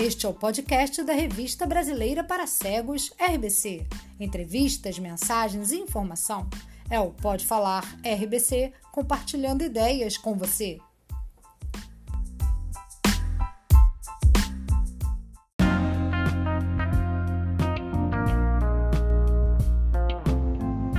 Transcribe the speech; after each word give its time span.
Este 0.00 0.26
é 0.26 0.28
o 0.28 0.32
podcast 0.32 1.02
da 1.02 1.12
Revista 1.12 1.66
Brasileira 1.66 2.22
para 2.22 2.46
Cegos, 2.46 3.12
RBC. 3.18 3.84
Entrevistas, 4.20 4.96
mensagens 4.96 5.72
e 5.72 5.76
informação. 5.76 6.48
É 6.88 7.00
o 7.00 7.10
Pode 7.10 7.44
Falar 7.44 7.82
RBC, 8.04 8.72
compartilhando 8.92 9.64
ideias 9.64 10.16
com 10.16 10.36
você. 10.36 10.78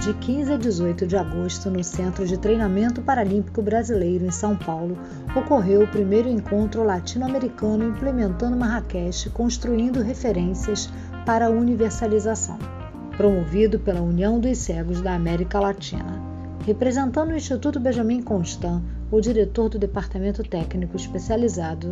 De 0.10 0.16
15 0.16 0.54
a 0.54 0.58
18 0.58 1.06
de 1.06 1.16
agosto, 1.16 1.70
no 1.70 1.84
Centro 1.84 2.26
de 2.26 2.36
Treinamento 2.36 3.00
Paralímpico 3.00 3.62
Brasileiro 3.62 4.26
em 4.26 4.32
São 4.32 4.56
Paulo, 4.56 4.98
ocorreu 5.36 5.84
o 5.84 5.88
primeiro 5.88 6.28
encontro 6.28 6.84
latino-americano 6.84 7.90
implementando 7.90 8.58
Marrakech, 8.58 9.30
construindo 9.30 10.02
referências 10.02 10.90
para 11.28 11.46
a 11.46 11.50
universalização, 11.52 12.58
promovido 13.18 13.78
pela 13.78 14.02
União 14.02 14.40
dos 14.40 14.58
Cegos 14.58 15.00
da 15.00 15.14
América 15.14 15.60
Latina. 15.60 16.20
Representando 16.66 17.30
o 17.30 17.36
Instituto 17.36 17.80
Benjamin 17.80 18.24
Constant, 18.24 18.82
o 19.12 19.22
diretor 19.22 19.70
do 19.70 19.78
Departamento 19.78 20.42
Técnico 20.42 20.98
Especializado 20.98 21.92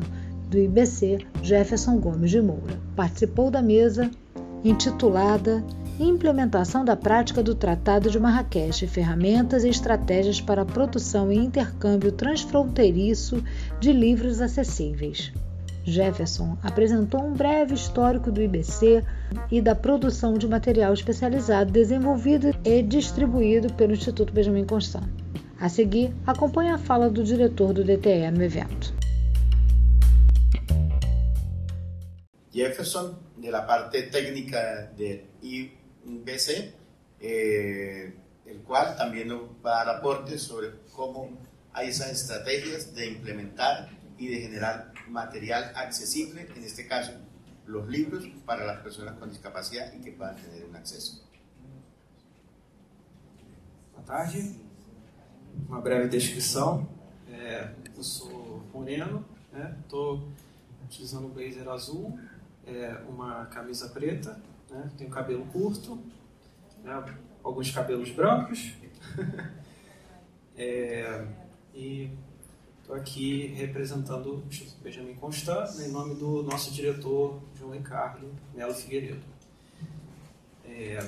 do 0.50 0.58
IBC, 0.58 1.20
Jefferson 1.44 2.00
Gomes 2.00 2.32
de 2.32 2.42
Moura, 2.42 2.80
participou 2.96 3.52
da 3.52 3.62
mesa 3.62 4.10
intitulada 4.64 5.64
Implementação 6.00 6.86
da 6.86 6.96
prática 6.96 7.42
do 7.42 7.56
Tratado 7.56 8.12
de 8.12 8.20
Marrakech, 8.20 8.86
ferramentas 8.86 9.64
e 9.64 9.70
estratégias 9.70 10.40
para 10.40 10.62
a 10.62 10.66
produção 10.66 11.32
e 11.32 11.38
intercâmbio 11.38 12.12
transfronteiriço 12.12 13.44
de 13.80 13.92
livros 13.92 14.40
acessíveis. 14.40 15.34
Jefferson 15.84 16.56
apresentou 16.62 17.24
um 17.24 17.34
breve 17.34 17.74
histórico 17.74 18.32
do 18.32 18.40
IBC 18.40 19.04
e 19.50 19.60
da 19.60 19.74
produção 19.74 20.38
de 20.38 20.48
material 20.48 20.94
especializado 20.94 21.72
desenvolvido 21.72 22.56
e 22.64 22.84
distribuído 22.84 23.74
pelo 23.74 23.94
Instituto 23.94 24.32
Benjamin 24.32 24.66
Constant. 24.66 25.10
A 25.60 25.68
seguir, 25.68 26.14
acompanhe 26.28 26.70
a 26.70 26.78
fala 26.78 27.10
do 27.10 27.24
diretor 27.24 27.74
do 27.74 27.84
DTE 27.84 28.30
no 28.30 28.44
evento. 28.44 28.94
Jefferson, 32.54 33.16
de 33.38 33.50
la 33.50 33.62
parte 33.62 34.04
técnica 34.04 34.92
de 36.08 36.32
IBC, 36.32 36.74
eh, 37.20 38.14
el 38.46 38.62
cual 38.64 38.96
también 38.96 39.28
nos 39.28 39.42
va 39.66 39.82
a 39.82 39.86
dar 39.86 39.98
aportes 39.98 40.42
sobre 40.42 40.72
cómo 40.96 41.38
hay 41.74 41.90
esas 41.90 42.12
estrategias 42.12 42.94
de 42.96 43.08
implementar 43.08 43.90
y 44.18 44.28
de 44.28 44.42
generar 44.42 44.94
material 45.10 45.72
accesible, 45.76 46.48
en 46.56 46.64
este 46.64 46.88
caso 46.88 47.12
los 47.66 47.88
libros, 47.88 48.24
para 48.46 48.66
las 48.66 48.82
personas 48.82 49.18
con 49.18 49.30
discapacidad 49.30 49.94
y 49.94 50.02
que 50.02 50.14
puedan 50.14 50.38
tener 50.38 50.66
un 50.66 50.76
acceso. 50.76 51.22
Boa 53.94 54.06
tarde. 54.06 54.56
Uma 55.68 55.82
breve 55.82 56.08
descrição. 56.08 56.88
É, 57.30 57.70
eu 57.96 58.04
sou 58.04 58.64
moreno, 58.74 59.26
estou 59.82 60.18
né? 60.20 60.24
utilizando 60.86 61.28
um 61.28 61.30
blazer 61.30 61.68
azul, 61.68 62.18
é, 62.66 62.96
uma 63.10 63.48
camisa 63.48 63.90
preta, 63.90 64.40
né? 64.70 64.90
tenho 64.98 65.10
cabelo 65.10 65.46
curto, 65.48 66.00
né? 66.84 67.04
alguns 67.44 67.72
cabelos 67.72 68.12
brancos. 68.12 68.74
é, 70.58 71.26
e 71.74 72.10
estou 72.82 72.96
aqui 72.96 73.48
representando 73.48 74.36
o 74.36 74.44
Instituto 74.48 74.82
Benjamin 74.82 75.16
Constant, 75.16 75.76
né, 75.76 75.88
em 75.88 75.92
nome 75.92 76.16
do 76.16 76.42
nosso 76.44 76.72
diretor 76.72 77.40
João 77.58 77.72
Ricardo 77.72 78.28
Melo 78.56 78.74
Figueiredo. 78.74 79.22
É, 80.64 81.00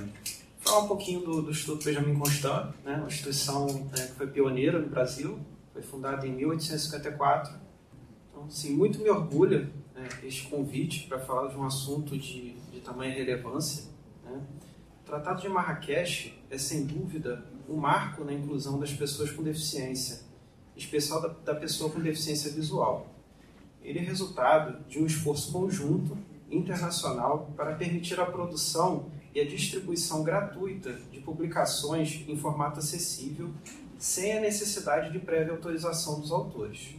falar 0.60 0.84
um 0.84 0.88
pouquinho 0.88 1.22
do, 1.22 1.42
do 1.42 1.52
Instituto 1.52 1.86
Benjamin 1.86 2.18
Constant, 2.20 2.74
né, 2.84 2.96
uma 2.96 3.08
instituição 3.08 3.68
né, 3.68 4.08
que 4.08 4.16
foi 4.16 4.28
pioneira 4.28 4.80
no 4.80 4.90
Brasil, 4.90 5.40
foi 5.72 5.82
fundada 5.82 6.28
em 6.28 6.34
1854. 6.34 7.54
Então, 8.30 8.50
sim, 8.50 8.76
muito 8.76 9.00
me 9.00 9.10
orgulha 9.10 9.72
né, 9.96 10.08
este 10.24 10.48
convite 10.48 11.08
para 11.08 11.20
falar 11.20 11.48
de 11.48 11.58
um 11.58 11.66
assunto 11.66 12.18
de, 12.18 12.56
de 12.72 12.80
tamanha 12.82 13.14
relevância. 13.14 13.86
Né. 14.24 14.42
O 15.02 15.06
Tratado 15.06 15.42
de 15.42 15.50
Marrakech 15.50 16.40
é, 16.50 16.58
sem 16.58 16.86
dúvida, 16.86 17.44
um 17.68 17.76
marco 17.76 18.24
na 18.24 18.34
inclusão 18.34 18.80
das 18.80 18.92
pessoas 18.92 19.32
com 19.32 19.44
deficiência, 19.44 20.22
em 20.76 20.80
especial 20.80 21.22
da, 21.22 21.28
da 21.28 21.56
pessoa 21.56 21.90
com 21.92 22.00
deficiência 22.00 22.52
visual. 22.52 23.08
Ele 23.84 24.00
é 24.00 24.02
resultado 24.02 24.84
de 24.88 25.00
um 25.00 25.06
esforço 25.06 25.52
conjunto, 25.52 26.18
internacional, 26.52 27.52
para 27.56 27.76
permitir 27.76 28.20
a 28.20 28.26
produção 28.26 29.06
e 29.34 29.40
a 29.40 29.46
distribuição 29.46 30.24
gratuita 30.24 30.94
de 31.12 31.20
publicações 31.20 32.26
em 32.28 32.36
formato 32.36 32.80
acessível, 32.80 33.52
sem 33.98 34.38
a 34.38 34.42
necessidade 34.42 35.12
de 35.12 35.20
prévia 35.20 35.54
autorização 35.54 36.20
dos 36.20 36.32
autores. 36.32 36.96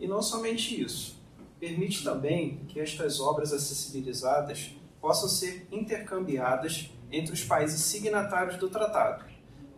E 0.00 0.06
não 0.06 0.22
somente 0.22 0.80
isso, 0.80 1.16
permite 1.64 2.04
também 2.04 2.58
que 2.68 2.78
estas 2.78 3.20
obras 3.20 3.50
acessibilizadas 3.50 4.76
possam 5.00 5.26
ser 5.26 5.66
intercambiadas 5.72 6.90
entre 7.10 7.32
os 7.32 7.42
países 7.42 7.80
signatários 7.80 8.58
do 8.58 8.68
tratado, 8.68 9.24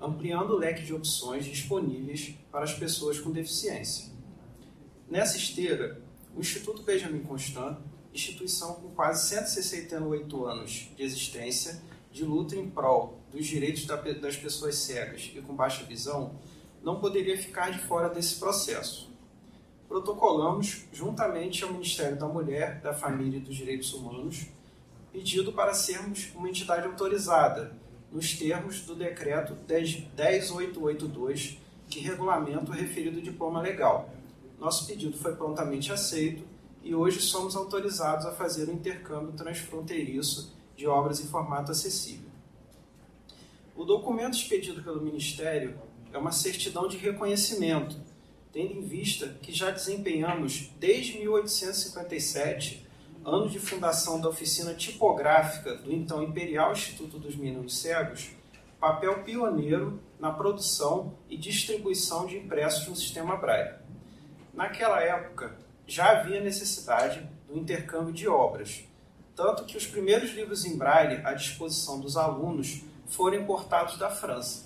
ampliando 0.00 0.50
o 0.50 0.56
leque 0.56 0.82
de 0.82 0.92
opções 0.92 1.44
disponíveis 1.44 2.34
para 2.50 2.64
as 2.64 2.74
pessoas 2.74 3.20
com 3.20 3.30
deficiência. 3.30 4.10
Nessa 5.08 5.36
esteira, 5.36 6.02
o 6.34 6.40
Instituto 6.40 6.82
Benjamin 6.82 7.20
Constant, 7.20 7.78
instituição 8.12 8.74
com 8.74 8.88
quase 8.88 9.28
168 9.28 10.44
anos 10.44 10.90
de 10.96 11.04
existência, 11.04 11.80
de 12.10 12.24
luta 12.24 12.56
em 12.56 12.68
prol 12.68 13.20
dos 13.30 13.46
direitos 13.46 13.86
das 13.86 14.36
pessoas 14.36 14.74
cegas 14.74 15.30
e 15.32 15.40
com 15.40 15.54
baixa 15.54 15.84
visão, 15.84 16.36
não 16.82 16.98
poderia 16.98 17.38
ficar 17.38 17.70
de 17.70 17.78
fora 17.86 18.08
desse 18.08 18.40
processo. 18.40 19.14
Protocolamos, 19.88 20.84
juntamente 20.92 21.62
ao 21.62 21.72
Ministério 21.72 22.18
da 22.18 22.26
Mulher, 22.26 22.80
da 22.80 22.92
Família 22.92 23.38
e 23.38 23.40
dos 23.40 23.54
Direitos 23.54 23.94
Humanos, 23.94 24.46
pedido 25.12 25.52
para 25.52 25.72
sermos 25.72 26.32
uma 26.34 26.48
entidade 26.48 26.86
autorizada, 26.86 27.72
nos 28.10 28.36
termos 28.36 28.80
do 28.80 28.94
Decreto 28.94 29.54
10882, 29.66 31.58
que 31.88 32.00
regulamenta 32.00 32.70
o 32.70 32.74
referido 32.74 33.22
diploma 33.22 33.60
legal. 33.60 34.10
Nosso 34.58 34.86
pedido 34.86 35.16
foi 35.16 35.36
prontamente 35.36 35.92
aceito 35.92 36.44
e 36.82 36.94
hoje 36.94 37.20
somos 37.20 37.54
autorizados 37.54 38.26
a 38.26 38.32
fazer 38.32 38.68
o 38.68 38.72
intercâmbio 38.72 39.32
transfronteiriço 39.32 40.54
de 40.76 40.86
obras 40.86 41.20
em 41.20 41.28
formato 41.28 41.70
acessível. 41.70 42.28
O 43.76 43.84
documento 43.84 44.34
expedido 44.34 44.82
pelo 44.82 45.00
Ministério 45.00 45.78
é 46.12 46.18
uma 46.18 46.32
certidão 46.32 46.88
de 46.88 46.96
reconhecimento, 46.96 47.96
tendo 48.56 48.72
em 48.72 48.80
vista 48.80 49.28
que 49.42 49.52
já 49.52 49.70
desempenhamos 49.70 50.70
desde 50.80 51.18
1857, 51.18 52.88
ano 53.22 53.50
de 53.50 53.58
fundação 53.58 54.18
da 54.18 54.30
oficina 54.30 54.72
tipográfica 54.72 55.74
do 55.76 55.92
então 55.92 56.22
Imperial 56.22 56.72
Instituto 56.72 57.18
dos 57.18 57.36
Meninos 57.36 57.78
Cegos, 57.78 58.30
papel 58.80 59.22
pioneiro 59.24 60.00
na 60.18 60.32
produção 60.32 61.18
e 61.28 61.36
distribuição 61.36 62.24
de 62.24 62.38
impressos 62.38 62.88
no 62.88 62.96
sistema 62.96 63.36
Braille. 63.36 63.74
Naquela 64.54 65.02
época, 65.02 65.54
já 65.86 66.12
havia 66.12 66.40
necessidade 66.40 67.28
do 67.46 67.58
intercâmbio 67.58 68.14
de 68.14 68.26
obras, 68.26 68.84
tanto 69.34 69.66
que 69.66 69.76
os 69.76 69.86
primeiros 69.86 70.30
livros 70.30 70.64
em 70.64 70.78
Braille 70.78 71.20
à 71.26 71.34
disposição 71.34 72.00
dos 72.00 72.16
alunos 72.16 72.80
foram 73.06 73.36
importados 73.36 73.98
da 73.98 74.08
França. 74.08 74.64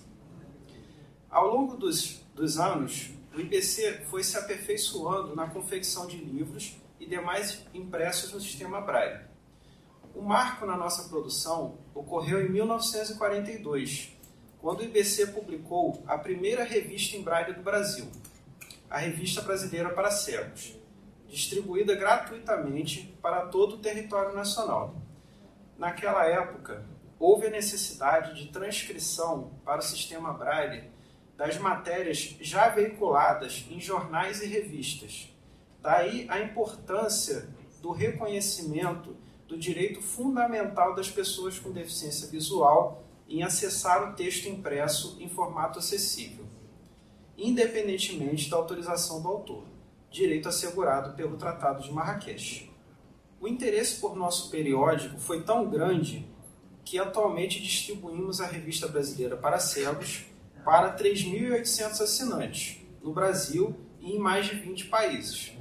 Ao 1.28 1.48
longo 1.48 1.76
dos, 1.76 2.20
dos 2.36 2.56
anos, 2.56 3.18
o 3.34 3.40
IPC 3.40 4.06
foi 4.10 4.24
se 4.24 4.36
aperfeiçoando 4.36 5.36
na 5.36 5.48
confecção 5.48 6.06
de 6.06 6.16
livros 6.16 6.76
e 6.98 7.06
demais 7.06 7.64
impressos 7.72 8.32
no 8.32 8.40
sistema 8.40 8.80
Braille. 8.80 9.24
O 10.14 10.20
marco 10.20 10.66
na 10.66 10.76
nossa 10.76 11.08
produção 11.08 11.78
ocorreu 11.94 12.44
em 12.44 12.48
1942, 12.48 14.18
quando 14.60 14.80
o 14.80 14.84
IBC 14.84 15.28
publicou 15.28 16.02
a 16.06 16.18
primeira 16.18 16.64
revista 16.64 17.16
em 17.16 17.22
Braille 17.22 17.54
do 17.54 17.62
Brasil, 17.62 18.06
a 18.90 18.98
Revista 18.98 19.40
Brasileira 19.40 19.90
para 19.90 20.10
Cegos, 20.10 20.76
distribuída 21.28 21.94
gratuitamente 21.94 23.16
para 23.22 23.46
todo 23.46 23.76
o 23.76 23.78
território 23.78 24.34
nacional. 24.34 24.96
Naquela 25.78 26.26
época, 26.26 26.84
houve 27.18 27.46
a 27.46 27.50
necessidade 27.50 28.34
de 28.34 28.50
transcrição 28.50 29.52
para 29.64 29.78
o 29.78 29.82
sistema 29.82 30.32
Braille 30.32 30.90
das 31.40 31.56
matérias 31.56 32.36
já 32.38 32.68
veiculadas 32.68 33.64
em 33.70 33.80
jornais 33.80 34.42
e 34.42 34.46
revistas. 34.46 35.34
Daí 35.80 36.26
a 36.28 36.38
importância 36.38 37.48
do 37.80 37.92
reconhecimento 37.92 39.16
do 39.48 39.56
direito 39.56 40.02
fundamental 40.02 40.94
das 40.94 41.08
pessoas 41.08 41.58
com 41.58 41.72
deficiência 41.72 42.28
visual 42.28 43.02
em 43.26 43.42
acessar 43.42 44.06
o 44.06 44.14
texto 44.14 44.50
impresso 44.50 45.16
em 45.18 45.30
formato 45.30 45.78
acessível, 45.78 46.44
independentemente 47.38 48.50
da 48.50 48.58
autorização 48.58 49.22
do 49.22 49.28
autor, 49.28 49.64
direito 50.10 50.46
assegurado 50.46 51.16
pelo 51.16 51.38
Tratado 51.38 51.82
de 51.82 51.90
Marrakech. 51.90 52.70
O 53.40 53.48
interesse 53.48 53.98
por 53.98 54.14
nosso 54.14 54.50
periódico 54.50 55.18
foi 55.18 55.42
tão 55.42 55.70
grande 55.70 56.28
que 56.84 56.98
atualmente 56.98 57.62
distribuímos 57.62 58.42
a 58.42 58.46
revista 58.46 58.86
brasileira 58.86 59.38
para 59.38 59.58
cegos 59.58 60.26
para 60.64 60.96
3.800 60.96 62.00
assinantes 62.00 62.78
no 63.02 63.12
Brasil 63.12 63.74
e 64.00 64.12
em 64.12 64.18
mais 64.18 64.46
de 64.46 64.56
20 64.56 64.86
países. 64.86 65.52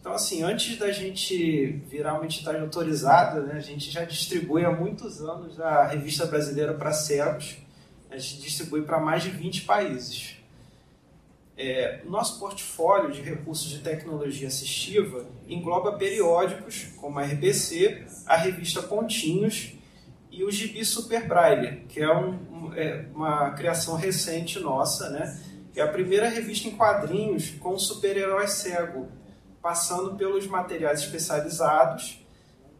Então, 0.00 0.12
assim, 0.12 0.42
antes 0.42 0.78
da 0.78 0.92
gente 0.92 1.82
virar 1.88 2.14
uma 2.14 2.26
entidade 2.26 2.58
autorizada, 2.58 3.40
né, 3.40 3.54
a 3.54 3.60
gente 3.60 3.90
já 3.90 4.04
distribui 4.04 4.64
há 4.64 4.70
muitos 4.70 5.22
anos 5.22 5.58
a 5.58 5.86
revista 5.86 6.26
brasileira 6.26 6.74
para 6.74 6.92
cegos, 6.92 7.56
a 8.10 8.18
gente 8.18 8.42
distribui 8.42 8.82
para 8.82 9.00
mais 9.00 9.22
de 9.22 9.30
20 9.30 9.62
países. 9.62 10.36
É, 11.56 12.00
nosso 12.04 12.38
portfólio 12.38 13.12
de 13.12 13.22
recursos 13.22 13.70
de 13.70 13.78
tecnologia 13.78 14.48
assistiva 14.48 15.24
engloba 15.48 15.92
periódicos 15.92 16.88
como 17.00 17.18
a 17.18 17.22
RBC, 17.22 18.04
a 18.26 18.36
revista 18.36 18.82
Pontinhos 18.82 19.72
e 20.36 20.42
o 20.42 20.50
Gibi 20.50 20.84
Super 20.84 21.28
Braille, 21.28 21.84
que 21.88 22.00
é, 22.00 22.12
um, 22.12 22.72
é 22.74 23.06
uma 23.14 23.50
criação 23.52 23.94
recente 23.94 24.58
nossa, 24.58 25.08
né? 25.10 25.40
É 25.76 25.80
a 25.80 25.88
primeira 25.88 26.28
revista 26.28 26.68
em 26.68 26.72
quadrinhos 26.72 27.50
com 27.50 27.78
super-herói 27.78 28.46
cego, 28.48 29.08
passando 29.62 30.16
pelos 30.16 30.46
materiais 30.46 31.00
especializados 31.00 32.24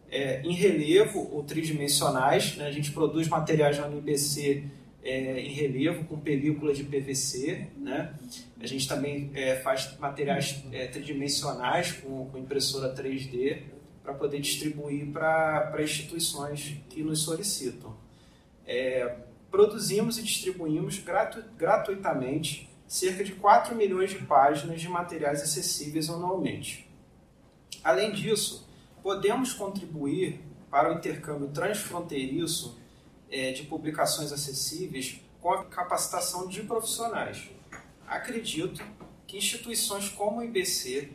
é, 0.09 0.41
em 0.41 0.53
relevo 0.53 1.29
ou 1.31 1.43
tridimensionais. 1.43 2.55
Né? 2.55 2.67
A 2.67 2.71
gente 2.71 2.91
produz 2.91 3.27
materiais 3.27 3.77
na 3.77 3.87
UNBC 3.87 4.63
é, 5.03 5.39
em 5.39 5.51
relevo 5.51 6.05
com 6.05 6.17
película 6.17 6.73
de 6.73 6.83
PVC. 6.83 7.67
Né? 7.77 8.13
A 8.61 8.67
gente 8.67 8.87
também 8.87 9.29
é, 9.33 9.55
faz 9.57 9.97
materiais 9.99 10.63
é, 10.71 10.87
tridimensionais 10.87 11.91
com, 11.91 12.27
com 12.27 12.37
impressora 12.37 12.93
3D 12.95 13.74
para 14.05 14.13
poder 14.13 14.39
distribuir 14.39 15.11
para 15.11 15.81
instituições 15.81 16.77
que 16.89 17.01
nos 17.01 17.23
solicitam. 17.23 17.97
É, 18.65 19.17
produzimos 19.49 20.19
e 20.19 20.23
distribuímos 20.23 20.99
gratu, 20.99 21.43
gratuitamente 21.57 22.69
cerca 22.87 23.23
de 23.23 23.33
4 23.33 23.75
milhões 23.75 24.11
de 24.11 24.19
páginas 24.19 24.79
de 24.79 24.87
materiais 24.87 25.41
acessíveis 25.41 26.07
anualmente. 26.07 26.87
Além 27.83 28.11
disso, 28.11 28.69
podemos 29.01 29.53
contribuir 29.53 30.39
para 30.69 30.93
o 30.93 30.97
intercâmbio 30.97 31.47
transfronteiriço 31.47 32.77
é, 33.31 33.53
de 33.53 33.63
publicações 33.63 34.31
acessíveis 34.31 35.19
com 35.41 35.51
a 35.51 35.65
capacitação 35.65 36.47
de 36.47 36.61
profissionais. 36.61 37.49
Acredito 38.07 38.83
que 39.25 39.37
instituições 39.37 40.09
como 40.09 40.41
o 40.41 40.43
IBC 40.43 41.11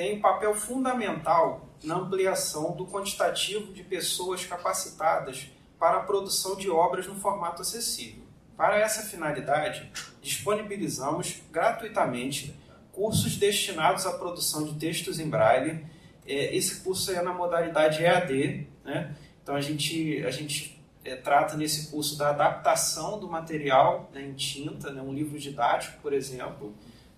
um 0.00 0.20
papel 0.20 0.54
fundamental 0.54 1.68
na 1.82 1.96
ampliação 1.96 2.72
do 2.76 2.86
quantitativo 2.86 3.72
de 3.72 3.82
pessoas 3.82 4.44
capacitadas 4.44 5.48
para 5.78 5.98
a 5.98 6.02
produção 6.02 6.56
de 6.56 6.68
obras 6.68 7.06
no 7.06 7.14
formato 7.14 7.62
acessível. 7.62 8.22
Para 8.56 8.78
essa 8.78 9.02
finalidade, 9.02 9.90
disponibilizamos 10.20 11.40
gratuitamente 11.50 12.54
cursos 12.90 13.36
destinados 13.36 14.04
à 14.04 14.12
produção 14.12 14.64
de 14.64 14.74
textos 14.74 15.20
em 15.20 15.28
braille. 15.28 15.86
É, 16.26 16.56
esse 16.56 16.80
curso 16.80 17.12
é 17.12 17.22
na 17.22 17.32
modalidade 17.32 18.02
EAD, 18.02 18.66
né? 18.84 19.14
então 19.40 19.54
a 19.54 19.60
gente, 19.60 20.24
a 20.26 20.30
gente 20.32 20.82
é, 21.04 21.14
trata 21.14 21.56
nesse 21.56 21.90
curso 21.90 22.18
da 22.18 22.30
adaptação 22.30 23.18
do 23.20 23.28
material 23.28 24.10
né, 24.12 24.22
em 24.22 24.34
tinta, 24.34 24.90
né, 24.90 25.00
um 25.00 25.14
livro 25.14 25.38
didático, 25.38 26.00
por 26.02 26.12
exemplo, 26.12 26.74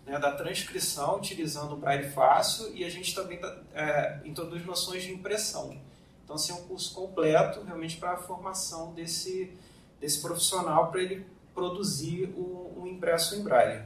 né, 0.07 0.19
da 0.19 0.33
transcrição 0.33 1.17
utilizando 1.17 1.73
o 1.73 1.77
braille 1.77 2.11
fácil 2.11 2.75
e 2.75 2.85
a 2.85 2.91
gente 2.91 3.15
também 3.15 3.41
é, 3.75 4.21
introduz 4.25 4.65
noções 4.65 5.03
de 5.03 5.13
impressão. 5.13 5.79
Então, 6.25 6.37
assim, 6.37 6.53
é 6.53 6.55
um 6.55 6.63
curso 6.63 6.95
completo 6.95 7.63
realmente 7.63 7.97
para 7.97 8.13
a 8.13 8.17
formação 8.17 8.93
desse, 8.93 9.53
desse 10.01 10.21
profissional 10.21 10.91
para 10.91 11.03
ele 11.03 11.27
produzir 11.55 12.33
um, 12.37 12.83
um, 12.83 12.87
impresso 12.87 13.35
em 13.35 13.43
braille. 13.43 13.83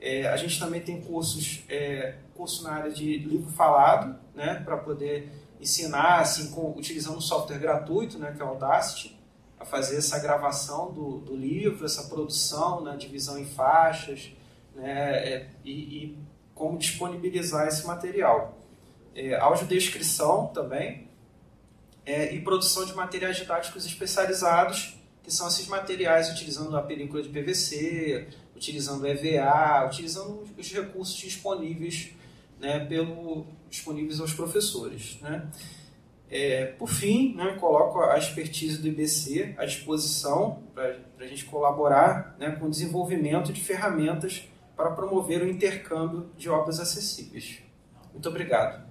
É, 0.00 0.28
a 0.28 0.36
gente 0.36 0.58
também 0.60 0.80
tem 0.80 1.00
cursos, 1.00 1.64
é, 1.68 2.14
curso 2.34 2.62
na 2.62 2.72
área 2.72 2.92
de 2.92 3.18
livro 3.18 3.50
falado, 3.50 4.16
né, 4.34 4.62
para 4.64 4.76
poder 4.76 5.32
ensinar, 5.60 6.20
assim, 6.20 6.50
com, 6.50 6.70
utilizando 6.76 7.16
um 7.16 7.20
software 7.20 7.58
gratuito, 7.58 8.18
né, 8.18 8.32
que 8.36 8.40
é 8.40 8.44
o 8.44 8.48
Audacity, 8.48 9.18
a 9.58 9.64
fazer 9.64 9.96
essa 9.96 10.18
gravação 10.18 10.92
do, 10.92 11.18
do 11.18 11.34
livro, 11.34 11.84
essa 11.84 12.04
produção, 12.04 12.82
né, 12.82 12.96
divisão 12.96 13.38
em 13.38 13.46
faixas, 13.46 14.35
né, 14.76 15.28
é, 15.28 15.50
e, 15.64 15.72
e, 15.72 16.18
como 16.54 16.78
disponibilizar 16.78 17.66
esse 17.66 17.86
material. 17.86 18.58
É, 19.14 19.34
audiodescrição 19.36 20.48
também, 20.48 21.08
é, 22.04 22.32
e 22.32 22.40
produção 22.40 22.84
de 22.84 22.94
materiais 22.94 23.36
didáticos 23.36 23.84
especializados 23.84 24.96
que 25.26 25.32
são 25.32 25.48
esses 25.48 25.66
materiais 25.66 26.30
utilizando 26.30 26.76
a 26.76 26.82
película 26.82 27.20
de 27.20 27.28
PVC, 27.28 28.28
utilizando 28.54 29.04
EVA, 29.04 29.84
utilizando 29.84 30.44
os 30.56 30.72
recursos 30.72 31.16
disponíveis, 31.16 32.12
né, 32.60 32.78
pelo, 32.86 33.44
disponíveis 33.68 34.20
aos 34.20 34.32
professores. 34.32 35.18
Né. 35.20 35.50
É, 36.30 36.66
por 36.66 36.88
fim, 36.88 37.34
né, 37.34 37.56
coloco 37.58 38.00
a 38.00 38.16
expertise 38.16 38.78
do 38.78 38.86
IBC 38.86 39.56
à 39.58 39.64
disposição 39.64 40.62
para 40.72 40.96
a 41.18 41.26
gente 41.26 41.44
colaborar 41.46 42.36
né, 42.38 42.52
com 42.52 42.66
o 42.66 42.70
desenvolvimento 42.70 43.52
de 43.52 43.60
ferramentas 43.60 44.44
para 44.76 44.90
promover 44.90 45.42
o 45.42 45.48
intercâmbio 45.48 46.30
de 46.36 46.50
obras 46.50 46.78
acessíveis. 46.78 47.62
Muito 48.12 48.28
obrigado. 48.28 48.86